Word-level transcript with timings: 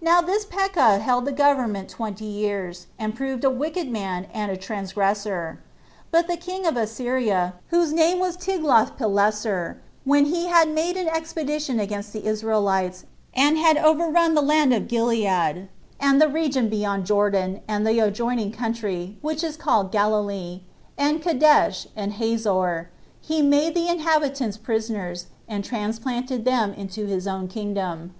Now 0.00 0.20
this 0.20 0.44
Pekah 0.44 0.98
held 0.98 1.26
the 1.26 1.30
government 1.30 1.88
twenty 1.88 2.24
years, 2.24 2.88
and 2.98 3.14
proved 3.14 3.44
a 3.44 3.50
wicked 3.50 3.88
man 3.88 4.26
and 4.34 4.50
a 4.50 4.56
transgressor. 4.56 5.60
But 6.10 6.26
the 6.26 6.36
king 6.36 6.66
of 6.66 6.76
Assyria, 6.76 7.54
whose 7.68 7.92
name 7.92 8.18
was 8.18 8.36
Tiglath 8.36 8.96
Pileser, 8.98 9.80
when 10.04 10.24
he 10.24 10.46
had 10.48 10.68
made 10.68 10.96
an 10.96 11.06
expedition 11.06 11.78
against 11.78 12.12
the 12.12 12.26
Israelites, 12.26 13.04
and 13.32 13.56
had 13.58 13.76
overrun 13.76 14.30
all 14.36 14.42
the 14.42 14.48
land 14.48 14.72
of 14.74 14.88
Gilead, 14.88 15.68
and 16.00 16.20
the 16.20 16.28
region 16.28 16.68
beyond 16.68 17.06
Jordan, 17.06 17.60
and 17.68 17.86
the 17.86 18.00
adjoining 18.00 18.50
country, 18.50 19.18
which 19.20 19.44
is 19.44 19.56
called 19.56 19.92
Galilee, 19.92 20.62
and 20.98 21.22
Kadesh, 21.22 21.86
and 21.94 22.14
Hazor, 22.14 22.90
he 23.20 23.40
made 23.40 23.76
the 23.76 23.86
inhabitants 23.86 24.56
prisoners, 24.56 25.26
and 25.48 25.64
transplanted 25.64 26.44
them 26.44 26.74
into 26.74 27.06
his 27.06 27.28
own 27.28 27.46
kingdom. 27.46 28.12